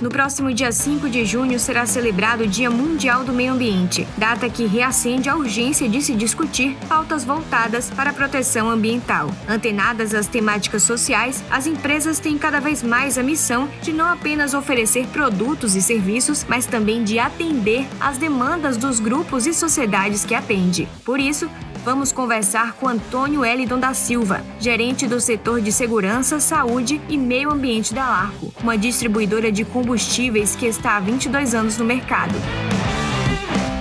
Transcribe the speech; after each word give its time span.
No 0.00 0.10
próximo 0.10 0.52
dia 0.52 0.70
5 0.70 1.08
de 1.08 1.24
junho 1.24 1.58
será 1.58 1.86
celebrado 1.86 2.44
o 2.44 2.46
Dia 2.46 2.70
Mundial 2.70 3.24
do 3.24 3.32
Meio 3.32 3.54
Ambiente, 3.54 4.06
data 4.18 4.46
que 4.46 4.66
reacende 4.66 5.30
a 5.30 5.34
urgência 5.34 5.88
de 5.88 6.02
se 6.02 6.14
discutir 6.14 6.76
pautas 6.86 7.24
voltadas 7.24 7.88
para 7.88 8.10
a 8.10 8.12
proteção 8.12 8.68
ambiental. 8.68 9.30
Antenadas 9.48 10.12
às 10.12 10.26
temáticas 10.26 10.82
sociais, 10.82 11.42
as 11.50 11.66
empresas 11.66 12.18
têm 12.18 12.36
cada 12.36 12.60
vez 12.60 12.82
mais 12.82 13.16
a 13.16 13.22
missão 13.22 13.70
de 13.80 13.90
não 13.90 14.06
apenas 14.06 14.52
oferecer 14.52 15.06
produtos 15.06 15.74
e 15.74 15.80
serviços, 15.80 16.44
mas 16.46 16.66
também 16.66 17.02
de 17.02 17.18
atender 17.18 17.86
às 17.98 18.18
demandas 18.18 18.76
dos 18.76 19.00
grupos 19.00 19.46
e 19.46 19.54
sociedades 19.54 20.26
que 20.26 20.34
atende. 20.34 20.86
Por 21.06 21.18
isso, 21.18 21.48
vamos 21.86 22.10
conversar 22.10 22.72
com 22.72 22.88
Antônio 22.88 23.44
Elidon 23.44 23.78
da 23.78 23.94
Silva, 23.94 24.44
gerente 24.58 25.06
do 25.06 25.20
setor 25.20 25.60
de 25.60 25.70
segurança, 25.70 26.40
saúde 26.40 27.00
e 27.08 27.16
meio 27.16 27.48
ambiente 27.48 27.94
da 27.94 28.08
Larco, 28.08 28.52
uma 28.60 28.76
distribuidora 28.76 29.52
de 29.52 29.64
combustíveis 29.64 30.56
que 30.56 30.66
está 30.66 30.96
há 30.96 31.00
22 31.00 31.54
anos 31.54 31.78
no 31.78 31.84
mercado. 31.84 32.34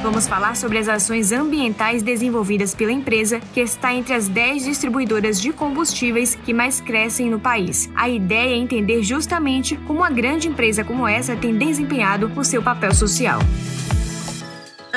Vamos 0.04 0.28
falar 0.28 0.56
sobre 0.56 0.78
as 0.78 0.88
ações 0.88 1.32
ambientais 1.32 2.04
desenvolvidas 2.04 2.76
pela 2.76 2.92
empresa, 2.92 3.40
que 3.40 3.60
está 3.60 3.92
entre 3.92 4.14
as 4.14 4.28
10 4.28 4.66
distribuidoras 4.66 5.42
de 5.42 5.52
combustíveis 5.52 6.36
que 6.36 6.54
mais 6.54 6.80
crescem 6.80 7.28
no 7.28 7.40
país. 7.40 7.90
A 7.96 8.08
ideia 8.08 8.54
é 8.54 8.56
entender 8.56 9.02
justamente 9.02 9.76
como 9.78 10.02
uma 10.02 10.12
grande 10.12 10.48
empresa 10.48 10.84
como 10.84 11.08
essa 11.08 11.36
tem 11.36 11.58
desempenhado 11.58 12.32
o 12.36 12.46
seu 12.46 12.62
papel 12.62 12.94
social. 12.94 13.40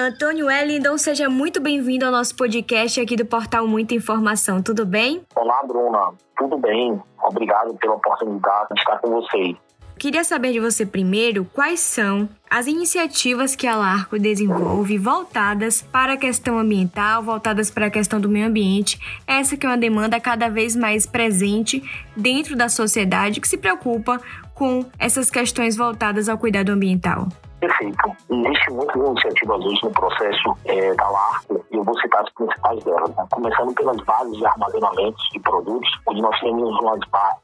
Antônio 0.00 0.46
Wellington, 0.46 0.96
seja 0.96 1.28
muito 1.28 1.60
bem-vindo 1.60 2.06
ao 2.06 2.12
nosso 2.12 2.32
podcast 2.36 3.00
aqui 3.00 3.16
do 3.16 3.26
Portal 3.26 3.66
Muita 3.66 3.96
Informação, 3.96 4.62
tudo 4.62 4.86
bem? 4.86 5.22
Olá, 5.34 5.60
Bruna, 5.66 6.12
tudo 6.36 6.56
bem? 6.56 7.02
Obrigado 7.20 7.74
pela 7.74 7.94
oportunidade 7.94 8.68
de 8.74 8.80
estar 8.80 8.98
com 8.98 9.10
vocês. 9.10 9.56
Queria 9.98 10.22
saber 10.22 10.52
de 10.52 10.60
você 10.60 10.86
primeiro 10.86 11.44
quais 11.52 11.80
são 11.80 12.28
as 12.48 12.68
iniciativas 12.68 13.56
que 13.56 13.66
a 13.66 13.74
Larco 13.74 14.20
desenvolve 14.20 14.96
voltadas 14.96 15.82
para 15.82 16.12
a 16.12 16.16
questão 16.16 16.60
ambiental, 16.60 17.20
voltadas 17.20 17.68
para 17.68 17.86
a 17.86 17.90
questão 17.90 18.20
do 18.20 18.28
meio 18.28 18.46
ambiente, 18.46 19.00
essa 19.26 19.56
que 19.56 19.66
é 19.66 19.68
uma 19.68 19.76
demanda 19.76 20.20
cada 20.20 20.48
vez 20.48 20.76
mais 20.76 21.06
presente 21.06 21.82
dentro 22.16 22.54
da 22.54 22.68
sociedade 22.68 23.40
que 23.40 23.48
se 23.48 23.58
preocupa 23.58 24.20
com 24.54 24.84
essas 24.96 25.28
questões 25.28 25.76
voltadas 25.76 26.28
ao 26.28 26.38
cuidado 26.38 26.70
ambiental. 26.70 27.26
Perfeito. 27.60 28.16
Existe 28.30 28.70
muitas 28.70 28.94
iniciativas 28.94 29.64
hoje 29.64 29.80
no 29.82 29.90
processo 29.90 30.54
é, 30.64 30.94
da 30.94 31.08
LARCO 31.08 31.64
e 31.72 31.76
eu 31.76 31.82
vou 31.82 31.98
citar 31.98 32.22
as 32.22 32.32
principais 32.32 32.84
delas. 32.84 33.10
Né? 33.16 33.26
Começando 33.32 33.74
pelas 33.74 33.96
bases 34.04 34.36
de 34.36 34.46
armazenamento 34.46 35.18
de 35.32 35.40
produtos, 35.40 35.90
onde 36.06 36.22
nós 36.22 36.38
temos 36.40 36.78
umas 36.80 36.98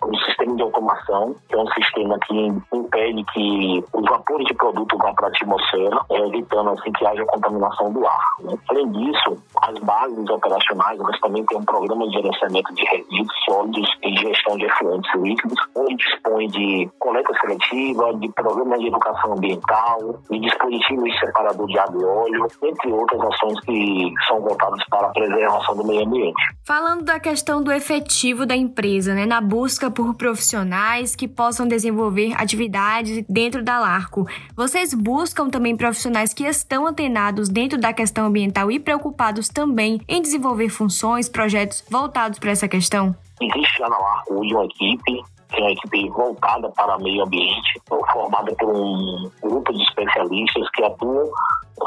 um 0.04 0.14
sistema 0.18 0.54
de 0.56 0.62
automação, 0.62 1.34
que 1.48 1.54
é 1.54 1.58
um 1.58 1.66
sistema 1.68 2.18
que 2.26 2.46
impede 2.72 3.24
que 3.32 3.84
os 3.92 4.04
vapores 4.04 4.46
de 4.46 4.54
produto 4.54 4.96
vão 4.98 5.14
para 5.14 5.26
a 5.26 5.30
atmosfera, 5.30 5.98
é, 6.10 6.18
evitando 6.28 6.70
assim 6.70 6.92
que 6.92 7.06
haja 7.06 7.24
contaminação 7.26 7.92
do 7.92 8.06
ar. 8.06 8.36
Né? 8.40 8.56
Além 8.68 8.90
disso, 8.92 9.36
as 9.62 9.78
bases 9.80 10.28
operacionais, 10.28 10.98
nós 10.98 11.18
também 11.20 11.44
temos 11.46 11.62
um 11.62 11.66
programa 11.66 12.06
de 12.06 12.12
gerenciamento 12.12 12.74
de 12.74 12.84
resíduos 12.84 13.44
sólidos 13.44 13.90
e 14.02 14.16
gestão 14.16 14.56
de 14.56 14.66
efluentes 14.66 15.14
líquidos, 15.14 15.58
onde 15.74 15.96
dispõe 15.96 16.46
de 16.48 16.90
coleta 16.98 17.32
seletiva, 17.40 18.14
de 18.14 18.28
programas 18.32 18.80
de 18.80 18.88
educação 18.88 19.32
ambiental, 19.32 20.03
e 20.30 20.40
dispositivos 20.40 21.20
separador 21.20 21.66
de 21.66 21.78
água 21.78 22.00
e 22.00 22.04
óleo, 22.04 22.46
entre 22.62 22.92
outras 22.92 23.20
ações 23.20 23.60
que 23.60 24.12
são 24.28 24.40
voltadas 24.40 24.82
para 24.88 25.06
a 25.06 25.10
preservação 25.10 25.76
do 25.76 25.86
meio 25.86 26.06
ambiente. 26.06 26.42
Falando 26.64 27.04
da 27.04 27.20
questão 27.20 27.62
do 27.62 27.72
efetivo 27.72 28.46
da 28.46 28.56
empresa, 28.56 29.14
né, 29.14 29.26
na 29.26 29.40
busca 29.40 29.90
por 29.90 30.14
profissionais 30.14 31.14
que 31.14 31.28
possam 31.28 31.66
desenvolver 31.66 32.34
atividades 32.36 33.24
dentro 33.28 33.62
da 33.62 33.78
Larco, 33.78 34.26
vocês 34.56 34.94
buscam 34.94 35.48
também 35.48 35.76
profissionais 35.76 36.32
que 36.32 36.44
estão 36.44 36.86
antenados 36.86 37.48
dentro 37.48 37.78
da 37.78 37.92
questão 37.92 38.26
ambiental 38.26 38.70
e 38.70 38.78
preocupados 38.78 39.48
também 39.48 40.00
em 40.08 40.22
desenvolver 40.22 40.68
funções, 40.68 41.28
projetos 41.28 41.84
voltados 41.90 42.38
para 42.38 42.50
essa 42.50 42.68
questão? 42.68 43.14
Existe 43.40 43.78
já 43.78 43.88
na 43.88 43.98
Larco 43.98 44.34
uma 44.34 44.64
equipe 44.64 45.33
que 45.54 45.60
é 45.60 45.64
uma 45.64 45.72
equipe 45.72 46.08
voltada 46.10 46.68
para 46.70 46.96
o 46.96 47.02
meio 47.02 47.24
ambiente, 47.24 47.80
formada 47.88 48.54
por 48.58 48.68
um 48.68 49.30
grupo 49.42 49.72
de 49.72 49.82
especialistas 49.82 50.68
que 50.70 50.84
atuam 50.84 51.30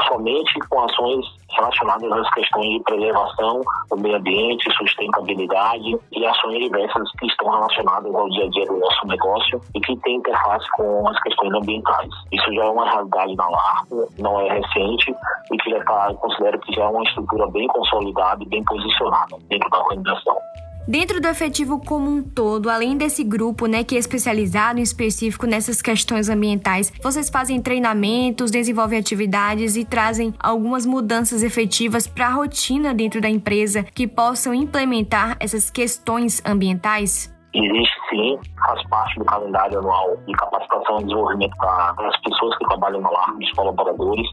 somente 0.07 0.59
com 0.69 0.83
ações 0.83 1.25
relacionadas 1.51 2.11
às 2.11 2.29
questões 2.33 2.69
de 2.69 2.83
preservação 2.83 3.61
do 3.89 3.97
meio 3.97 4.17
ambiente, 4.17 4.71
sustentabilidade 4.73 5.97
e 6.11 6.25
ações 6.25 6.59
diversas 6.59 7.11
que 7.13 7.27
estão 7.27 7.49
relacionadas 7.49 8.13
ao 8.13 8.29
dia 8.29 8.45
a 8.45 8.49
dia 8.49 8.65
do 8.65 8.77
nosso 8.77 9.07
negócio 9.07 9.61
e 9.75 9.79
que 9.79 9.95
têm 9.97 10.17
interface 10.17 10.69
com 10.71 11.07
as 11.07 11.19
questões 11.21 11.53
ambientais. 11.53 12.09
Isso 12.31 12.53
já 12.53 12.65
é 12.65 12.69
uma 12.69 12.89
realidade 12.89 13.35
na 13.35 13.47
LARCO, 13.47 14.07
não 14.19 14.39
é 14.41 14.49
recente 14.49 15.15
e 15.51 15.57
que 15.57 15.69
já 15.69 15.77
está, 15.77 16.13
considero 16.15 16.59
que 16.59 16.73
já 16.73 16.83
é 16.83 16.87
uma 16.87 17.03
estrutura 17.03 17.47
bem 17.47 17.67
consolidada 17.67 18.43
e 18.43 18.47
bem 18.47 18.63
posicionada 18.63 19.37
dentro 19.49 19.69
da 19.69 19.79
organização. 19.79 20.37
Dentro 20.87 21.19
do 21.19 21.27
efetivo 21.27 21.79
como 21.79 22.09
um 22.09 22.23
todo, 22.23 22.69
além 22.69 22.95
desse 22.95 23.21
grupo, 23.21 23.65
né, 23.65 23.83
que 23.83 23.95
é 23.95 23.99
especializado 23.99 24.79
em 24.79 24.83
específico 24.83 25.45
nessas 25.45 25.81
questões 25.81 26.29
ambientais, 26.29 26.93
vocês 27.03 27.29
fazem 27.29 27.61
treinamentos, 27.61 28.49
desenvolvem 28.49 28.97
atividades 28.97 29.75
e 29.75 29.83
trazem 29.83 30.33
algumas 30.39 30.85
mudanças 30.85 31.43
efetivas 31.43 32.07
para 32.07 32.27
a 32.27 32.33
rotina 32.33 32.93
dentro 32.93 33.19
da 33.19 33.29
empresa 33.29 33.83
que 33.83 34.07
possam 34.07 34.53
implementar 34.53 35.35
essas 35.41 35.69
questões 35.69 36.41
ambientais? 36.45 37.36
Existe 37.53 37.97
sim, 38.09 38.39
faz 38.65 38.83
parte 38.89 39.17
do 39.19 39.25
calendário 39.25 39.79
anual 39.79 40.17
de 40.25 40.33
capacitação 40.33 40.99
e 40.99 41.03
desenvolvimento 41.05 41.55
para 41.57 42.07
as 42.07 42.21
pessoas 42.21 42.57
que 42.57 42.65
trabalham 42.65 43.01
no 43.01 43.11
lar, 43.11 43.33
dos 43.33 43.51
colaboradores, 43.51 44.27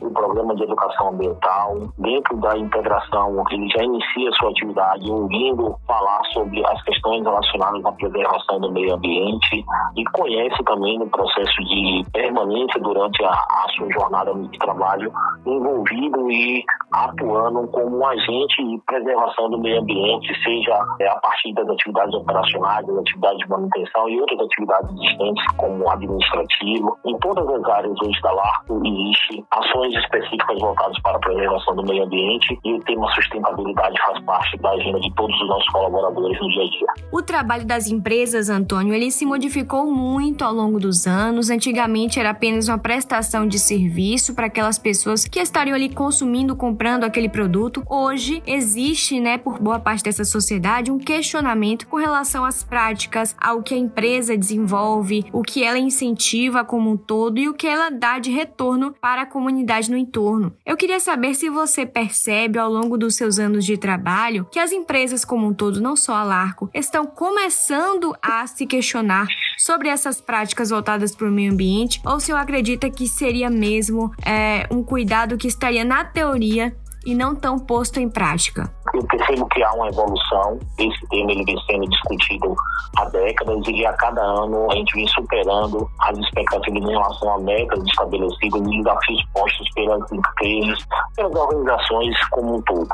o 0.00 0.10
programa 0.10 0.54
de 0.54 0.64
educação 0.64 1.08
ambiental. 1.08 1.76
Dentro 1.98 2.36
da 2.36 2.56
integração, 2.58 3.42
ele 3.50 3.68
já 3.70 3.82
inicia 3.82 4.30
sua 4.32 4.50
atividade 4.50 5.10
ouvindo 5.10 5.74
falar 5.86 6.20
sobre 6.32 6.64
as 6.66 6.82
questões 6.82 7.24
relacionadas 7.24 7.84
à 7.84 7.92
preservação 7.92 8.60
do 8.60 8.70
meio 8.72 8.94
ambiente 8.94 9.64
e 9.96 10.04
conhece 10.12 10.62
também 10.64 11.00
o 11.00 11.08
processo 11.08 11.64
de 11.64 12.04
permanência 12.12 12.80
durante 12.80 13.24
a, 13.24 13.30
a 13.30 13.66
sua 13.76 13.90
jornada 13.90 14.34
de 14.34 14.58
trabalho 14.58 15.10
envolvido 15.46 16.30
e 16.30 16.62
atuando 16.92 17.66
como 17.68 17.98
um 17.98 18.06
agente 18.06 18.62
de 18.64 18.78
preservação 18.86 19.50
do 19.50 19.58
meio 19.58 19.80
ambiente, 19.80 20.28
seja 20.42 20.78
é, 21.00 21.08
a 21.08 21.16
partir 21.20 21.54
das 21.54 21.68
atividades 21.68 22.14
operacionais, 22.14 22.49
das 22.58 22.98
atividades 22.98 23.38
de 23.38 23.48
manutenção 23.48 24.08
e 24.08 24.20
outras 24.20 24.40
atividades 24.40 24.90
existentes, 24.90 25.44
como 25.56 25.90
administrativo. 25.90 26.98
Em 27.06 27.18
todas 27.18 27.46
as 27.48 27.64
áreas 27.64 27.96
hoje 28.02 28.20
da 28.22 28.32
LARCO 28.32 28.82
existe 28.84 29.44
ações 29.50 29.94
específicas 29.94 30.58
voltadas 30.58 31.00
para 31.02 31.16
a 31.16 31.20
preservação 31.20 31.76
do 31.76 31.84
meio 31.84 32.04
ambiente 32.04 32.58
e 32.64 32.74
o 32.74 32.80
tema 32.80 33.08
sustentabilidade 33.14 34.00
faz 34.06 34.24
parte 34.24 34.56
da 34.58 34.70
agenda 34.70 35.00
de 35.00 35.14
todos 35.14 35.40
os 35.40 35.48
nossos 35.48 35.68
colaboradores 35.68 36.40
no 36.40 36.48
dia 36.50 36.62
a 36.62 36.70
dia. 36.70 36.86
O 37.12 37.22
trabalho 37.22 37.66
das 37.66 37.88
empresas, 37.88 38.48
Antônio, 38.48 38.94
ele 38.94 39.10
se 39.10 39.26
modificou 39.26 39.86
muito 39.86 40.44
ao 40.44 40.52
longo 40.52 40.78
dos 40.78 41.06
anos. 41.06 41.50
Antigamente 41.50 42.18
era 42.18 42.30
apenas 42.30 42.68
uma 42.68 42.78
prestação 42.78 43.46
de 43.46 43.58
serviço 43.58 44.34
para 44.34 44.46
aquelas 44.46 44.78
pessoas 44.78 45.24
que 45.24 45.40
estariam 45.40 45.74
ali 45.74 45.88
consumindo, 45.92 46.56
comprando 46.56 47.04
aquele 47.04 47.28
produto. 47.28 47.82
Hoje 47.88 48.42
existe, 48.46 49.20
né, 49.20 49.38
por 49.38 49.58
boa 49.58 49.78
parte 49.78 50.04
dessa 50.04 50.24
sociedade, 50.24 50.90
um 50.90 50.98
questionamento 50.98 51.86
com 51.88 51.96
relação 51.96 52.39
às 52.44 52.62
práticas, 52.62 53.34
ao 53.40 53.62
que 53.62 53.74
a 53.74 53.78
empresa 53.78 54.36
desenvolve, 54.36 55.24
o 55.32 55.42
que 55.42 55.62
ela 55.64 55.78
incentiva 55.78 56.64
como 56.64 56.90
um 56.90 56.96
todo 56.96 57.38
e 57.38 57.48
o 57.48 57.54
que 57.54 57.66
ela 57.66 57.90
dá 57.90 58.18
de 58.18 58.30
retorno 58.30 58.94
para 59.00 59.22
a 59.22 59.26
comunidade 59.26 59.90
no 59.90 59.96
entorno. 59.96 60.54
Eu 60.64 60.76
queria 60.76 61.00
saber 61.00 61.34
se 61.34 61.48
você 61.48 61.84
percebe 61.84 62.58
ao 62.58 62.70
longo 62.70 62.96
dos 62.96 63.14
seus 63.16 63.38
anos 63.38 63.64
de 63.64 63.76
trabalho 63.76 64.46
que 64.50 64.58
as 64.58 64.72
empresas 64.72 65.24
como 65.24 65.46
um 65.46 65.54
todo, 65.54 65.80
não 65.80 65.96
só 65.96 66.14
a 66.14 66.24
Larco, 66.24 66.70
estão 66.74 67.06
começando 67.06 68.14
a 68.22 68.46
se 68.46 68.66
questionar 68.66 69.26
sobre 69.58 69.88
essas 69.88 70.20
práticas 70.20 70.70
voltadas 70.70 71.14
para 71.14 71.28
o 71.28 71.32
meio 71.32 71.52
ambiente 71.52 72.00
ou 72.04 72.18
se 72.18 72.30
eu 72.30 72.36
acredita 72.36 72.90
que 72.90 73.08
seria 73.08 73.50
mesmo 73.50 74.10
é, 74.24 74.66
um 74.70 74.82
cuidado 74.82 75.36
que 75.36 75.46
estaria 75.46 75.84
na 75.84 76.04
teoria 76.04 76.74
e 77.04 77.14
não 77.14 77.34
tão 77.34 77.58
posto 77.58 77.98
em 77.98 78.08
prática? 78.08 78.72
Eu 78.94 79.04
percebo 79.04 79.46
que 79.48 79.62
há 79.62 79.72
uma 79.72 79.88
evolução. 79.88 80.58
Esse 80.78 81.06
tema 81.08 81.32
ele 81.32 81.44
vem 81.44 81.58
sendo 81.66 81.88
discutido 81.88 82.54
há 82.96 83.04
décadas 83.06 83.60
e 83.68 83.86
a 83.86 83.92
cada 83.94 84.20
ano 84.20 84.70
a 84.70 84.74
gente 84.74 84.94
vem 84.94 85.06
superando 85.08 85.88
as 86.00 86.18
expectativas 86.18 86.82
em 86.82 86.92
relação 86.92 87.34
a 87.34 87.38
metas 87.38 87.84
estabelecidas 87.84 88.60
e 88.60 88.78
desafios 88.78 89.24
postos 89.32 89.70
pelas 89.74 90.12
empresas, 90.12 90.86
pelas 91.16 91.34
organizações 91.34 92.28
como 92.30 92.56
um 92.56 92.62
todo. 92.62 92.88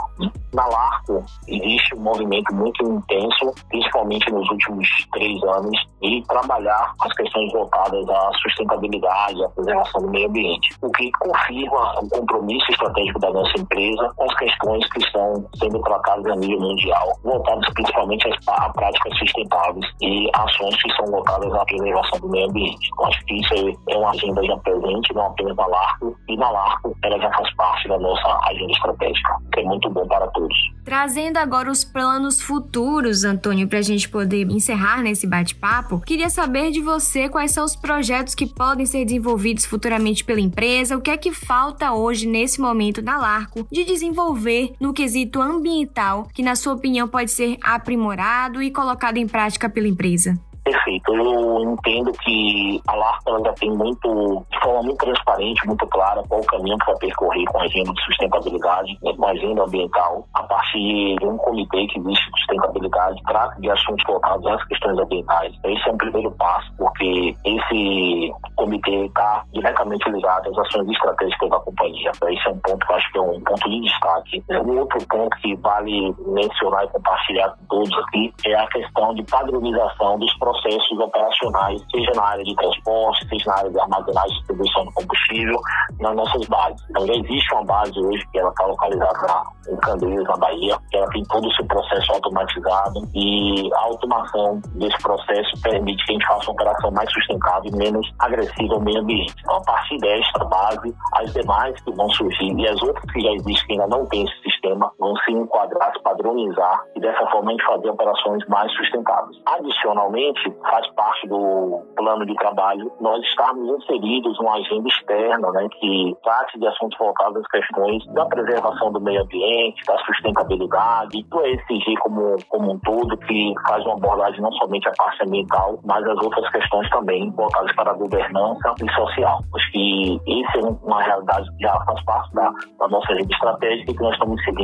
Na 0.54 0.66
LARCO 0.66 1.22
existe 1.48 1.94
um 1.94 2.00
movimento 2.00 2.54
muito 2.54 2.82
intenso, 2.82 3.52
principalmente 3.69 4.31
nos 4.32 4.49
últimos 4.50 4.88
três 5.12 5.42
anos, 5.42 5.78
de 6.00 6.22
trabalhar 6.28 6.94
as 7.02 7.12
questões 7.14 7.52
voltadas 7.52 8.08
à 8.08 8.31
sustentabilidade, 8.40 9.44
à 9.44 9.49
preservação 9.50 10.02
do 10.02 10.10
meio 10.10 10.28
ambiente, 10.28 10.75
o 10.81 10.90
que 10.92 11.10
confirma 11.12 12.00
o 12.00 12.08
compromisso 12.08 12.70
estratégico 12.70 13.19
da 13.20 13.31
nossa 13.31 13.52
empresa 13.58 14.10
com 14.16 14.25
as 14.25 14.38
questões 14.38 14.88
que 14.92 14.99
estão 15.00 15.46
sendo 15.58 15.81
tratados 15.87 16.27
a 16.27 16.37
nível 16.37 16.61
mundial, 16.61 17.12
voltados 17.23 17.67
principalmente 17.75 18.29
a 18.49 18.69
práticas 18.71 19.19
sustentáveis 19.19 19.87
e 20.03 20.29
ações 20.35 20.83
que 20.83 20.93
são 20.97 21.06
voltadas 21.06 21.53
à 21.55 21.65
preservação 21.65 22.21
do 22.21 22.29
meio 22.29 22.49
ambiente. 22.49 22.91
Acho 23.05 23.25
que 23.27 23.35
isso 23.35 23.79
é 23.88 23.97
uma 23.97 24.11
agenda 24.11 24.44
já 24.44 24.56
presente, 24.59 25.15
não 25.15 25.27
apenas 25.27 25.56
na 25.56 25.67
LARCO, 25.67 26.17
e 26.29 26.37
na 26.37 26.50
LARCO 26.50 26.94
ela 27.05 27.19
já 27.19 27.31
faz 27.33 27.55
parte 27.55 27.88
da 27.88 27.99
nossa 27.99 28.38
agenda 28.49 28.73
estratégica, 28.73 29.37
que 29.53 29.61
é 29.61 29.65
muito 29.65 29.88
bom 29.91 30.06
para 30.06 30.27
todos. 30.29 30.75
Trazendo 30.87 31.38
agora 31.38 31.69
os 31.69 31.83
planos 31.83 32.41
futuros, 32.41 33.25
Antônio, 33.25 33.67
para 33.67 33.81
a 33.81 33.83
gente 33.83 34.09
poder 34.09 34.49
encerrar 34.49 35.03
nesse 35.03 35.27
bate-papo, 35.27 35.99
queria 35.99 36.31
saber 36.31 36.71
de 36.71 36.81
você 36.81 37.29
quais 37.29 37.50
são 37.50 37.65
os 37.65 37.75
projetos 37.75 38.37
que 38.37 38.47
podem 38.47 38.87
ser 38.87 39.05
desenvolvidos 39.05 39.65
futuramente 39.65 40.23
pela 40.23 40.41
empresa, 40.41 40.97
o 40.97 41.00
que 41.00 41.11
é 41.11 41.17
que 41.17 41.33
falta 41.33 41.93
hoje, 41.93 42.29
nesse 42.29 42.61
momento, 42.61 43.03
na 43.03 43.19
Larco, 43.19 43.67
de 43.69 43.83
desenvolver 43.83 44.75
no 44.79 44.94
quesito 44.94 45.43
ambiental, 45.43 46.29
que, 46.33 46.41
na 46.41 46.55
sua 46.55 46.75
opinião, 46.75 47.09
pode 47.09 47.33
ser 47.33 47.56
aprimorado 47.65 48.62
e 48.62 48.71
colocado 48.71 49.17
em 49.17 49.27
prática 49.27 49.69
pela 49.69 49.88
empresa? 49.88 50.38
Perfeito. 50.66 51.14
Eu 51.14 51.60
entendo 51.60 52.10
que 52.24 52.82
a 52.88 52.94
LARPA 52.96 53.36
ainda 53.36 53.52
tem 53.52 53.70
muito, 53.70 54.44
de 54.50 54.60
forma 54.60 54.82
muito 54.82 54.98
transparente, 54.98 55.64
muito 55.64 55.86
clara, 55.86 56.24
qual 56.28 56.40
o 56.40 56.46
caminho 56.46 56.76
que 56.78 56.86
vai 56.86 56.96
percorrer 56.96 57.44
com 57.44 57.60
a 57.60 57.62
agenda 57.62 57.92
de 57.92 58.04
sustentabilidade, 58.04 58.98
né, 59.00 59.14
com 59.16 59.26
a 59.26 59.30
agenda 59.30 59.62
ambiental, 59.62 60.26
a 60.34 60.42
partir 60.42 61.14
de 61.20 61.24
um 61.24 61.36
comitê 61.36 61.86
que 61.86 62.00
existe 62.00 62.32
de 62.32 62.40
sustentabilidade, 62.40 63.22
trata 63.28 63.60
de 63.60 63.70
assuntos 63.70 64.04
voltados 64.08 64.44
às 64.44 64.64
questões 64.64 64.98
ambientais. 64.98 65.54
Esse 65.62 65.88
é 65.88 65.92
um 65.92 65.98
primeiro 65.98 66.32
passo, 66.32 66.68
porque 66.76 67.36
esse 67.44 68.34
comitê 68.56 69.04
está 69.04 69.44
diretamente 69.52 70.10
ligado 70.10 70.50
às 70.50 70.58
ações 70.66 70.90
estratégicas 70.90 71.48
da 71.48 71.60
companhia. 71.60 72.10
Esse 72.10 72.48
é 72.48 72.50
um 72.50 72.58
ponto 72.58 72.84
que 72.84 72.92
eu 72.92 72.96
acho 72.96 73.12
que 73.12 73.18
é 73.18 73.22
um 73.22 73.40
ponto 73.40 73.70
de 73.70 73.80
destaque. 73.82 74.44
Um 74.50 74.80
outro 74.80 74.98
ponto 75.06 75.36
que 75.36 75.54
vale 75.58 76.12
mencionar 76.26 76.86
e 76.86 76.88
compartilhar 76.88 77.50
com 77.50 77.66
todos 77.66 77.98
aqui 77.98 78.34
é 78.44 78.54
a 78.56 78.66
questão 78.66 79.14
de 79.14 79.22
padronização 79.22 80.18
dos 80.18 80.36
processos 80.38 80.56
processos 80.56 80.99
operacionais, 80.99 81.82
seja 81.91 82.11
na 82.14 82.23
área 82.23 82.44
de 82.44 82.55
transporte, 82.55 83.29
seja 83.29 83.44
na 83.47 83.56
área 83.56 83.70
de 83.70 83.81
armazenagem 83.81 84.31
e 84.31 84.38
distribuição 84.38 84.85
do 84.85 84.93
combustível, 84.93 85.61
nas 86.00 86.17
nossas 86.17 86.49
bases. 86.49 86.85
Então 86.91 87.06
já 87.06 87.14
existe 87.14 87.55
uma 87.55 87.64
base 87.64 87.99
hoje 87.99 88.26
que 88.32 88.38
ela 88.38 88.50
está 88.50 88.67
localizada 88.67 89.44
em 89.69 89.76
Candeias, 89.76 90.25
na 90.25 90.37
Bahia, 90.37 90.79
que 90.91 90.97
ela 90.97 91.08
tem 91.08 91.23
todo 91.25 91.47
o 91.47 91.53
seu 91.53 91.67
processo 91.67 92.12
automatizado 92.12 93.08
e 93.14 93.70
a 93.75 93.81
automação 93.81 94.61
desse 94.75 94.99
processo 95.03 95.61
permite 95.62 96.05
que 96.05 96.12
a 96.12 96.14
gente 96.14 96.26
faça 96.26 96.50
uma 96.50 96.53
operação 96.53 96.91
mais 96.93 97.11
sustentável 97.12 97.70
e 97.73 97.76
menos 97.76 98.09
agressiva 98.20 98.75
ao 98.75 98.81
meio 98.81 99.00
ambiente. 99.00 99.35
Então, 99.41 99.56
a 99.56 99.62
partir 99.62 99.99
desta 99.99 100.44
base, 100.44 100.94
as 101.14 101.32
demais 101.32 101.81
que 101.82 101.93
vão 101.93 102.09
surgir 102.11 102.52
e 102.56 102.69
as 102.69 102.81
outras 102.82 103.05
que 103.12 103.20
já 103.20 103.31
existem 103.32 103.67
que 103.67 103.73
ainda 103.73 103.87
não 103.88 104.06
têm 104.06 104.25
esse 104.25 104.43
sistema 104.43 104.56
vão 104.98 105.16
se 105.24 105.32
enquadrar, 105.32 105.92
se 105.92 106.02
padronizar 106.02 106.84
e 106.94 107.00
dessa 107.00 107.26
forma 107.26 107.50
a 107.50 107.52
gente 107.52 107.66
fazer 107.66 107.90
operações 107.90 108.46
mais 108.48 108.72
sustentáveis. 108.72 109.36
Adicionalmente, 109.46 110.50
faz 110.62 110.86
parte 110.94 111.26
do 111.28 111.82
plano 111.96 112.26
de 112.26 112.34
trabalho 112.34 112.90
nós 113.00 113.22
estarmos 113.24 113.68
inseridos 113.82 114.38
numa 114.38 114.56
agenda 114.56 114.88
externa, 114.88 115.50
né, 115.52 115.68
que 115.80 116.16
trate 116.22 116.58
de 116.58 116.66
assuntos 116.66 116.98
voltados 116.98 117.42
às 117.42 117.48
questões 117.48 118.04
da 118.14 118.24
preservação 118.26 118.92
do 118.92 119.00
meio 119.00 119.22
ambiente, 119.22 119.84
da 119.86 119.96
sustentabilidade, 119.98 121.22
do 121.24 121.46
ESG 121.46 121.96
como, 122.00 122.36
como 122.48 122.72
um 122.72 122.78
todo, 122.80 123.16
que 123.18 123.54
faz 123.66 123.84
uma 123.84 123.94
abordagem 123.94 124.40
não 124.40 124.52
somente 124.52 124.88
a 124.88 124.92
parte 124.96 125.22
ambiental, 125.24 125.78
mas 125.84 126.04
as 126.06 126.18
outras 126.22 126.48
questões 126.50 126.88
também 126.90 127.30
voltadas 127.30 127.74
para 127.74 127.90
a 127.90 127.94
governança 127.94 128.74
e 128.82 128.92
social. 128.92 129.40
Acho 129.54 129.72
que 129.72 130.20
isso 130.26 130.58
é 130.58 130.86
uma 130.86 131.02
realidade 131.02 131.48
que 131.56 131.62
já 131.62 131.78
faz 131.84 132.04
parte 132.04 132.34
da, 132.34 132.50
da 132.78 132.88
nossa 132.88 133.12
rede 133.14 133.32
estratégica 133.32 133.92
que 133.92 134.02
nós 134.02 134.12
estamos 134.12 134.42
seguindo, 134.44 134.56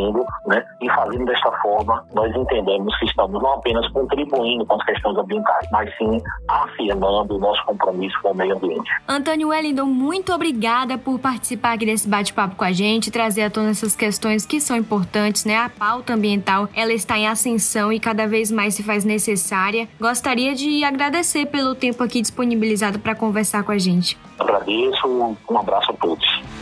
né, 0.47 0.65
e 0.81 0.89
fazendo 0.91 1.25
desta 1.25 1.51
forma, 1.61 2.05
nós 2.15 2.35
entendemos 2.35 2.97
que 2.99 3.07
estamos 3.07 3.43
não 3.43 3.55
apenas 3.55 3.87
contribuindo 3.89 4.65
com 4.67 4.75
as 4.75 4.85
questões 4.85 5.17
ambientais, 5.17 5.69
mas 5.71 5.97
sim 5.97 6.21
afirmando 6.49 7.37
o 7.37 7.39
nosso 7.39 7.65
compromisso 7.65 8.17
com 8.23 8.31
o 8.31 8.35
meio 8.35 8.57
ambiente. 8.57 8.91
Antônio 9.09 9.49
Wellington, 9.49 9.85
muito 9.85 10.33
obrigada 10.33 10.99
por 10.99 11.19
participar 11.19 11.75
aqui 11.75 11.87
desse 11.87 12.09
bate-papo 12.09 12.57
com 12.57 12.65
a 12.65 12.73
gente, 12.73 13.11
trazer 13.11 13.43
à 13.43 13.51
tona 13.51 13.71
essas 13.71 13.95
questões 13.95 14.47
que 14.47 14.61
são 14.61 14.77
importantes, 14.77 15.45
né? 15.45 15.57
A 15.57 15.69
pauta 15.69 16.15
ambiental, 16.15 16.69
ela 16.75 16.93
está 16.93 17.19
em 17.19 17.27
ascensão 17.27 17.93
e 17.93 18.01
cada 18.01 18.27
vez 18.27 18.51
mais 18.51 18.75
se 18.75 18.83
faz 18.83 19.05
necessária. 19.05 19.89
Gostaria 20.01 20.55
de 20.55 20.85
agradecer 20.85 21.47
pelo 21.47 21.75
tempo 21.75 22.03
aqui 22.03 22.21
disponibilizado 22.21 22.99
para 22.99 23.15
conversar 23.15 23.63
com 23.63 23.73
a 23.73 23.79
gente. 23.79 24.19
Agradeço, 24.39 25.37
um 25.49 25.59
abraço 25.59 25.91
a 25.91 25.95
todos. 25.95 26.62